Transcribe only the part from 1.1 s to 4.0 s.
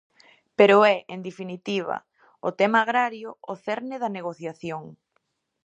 en definitiva, o tema agrario, o cerne